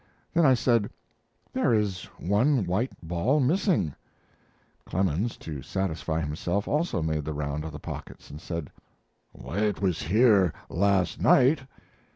[0.33, 0.89] Then I said:
[1.53, 3.93] "There is one white ball missing."
[4.83, 8.71] Clemens, to satisfy himself, also made the round of the pockets, and said:
[9.47, 11.67] "It was here last night."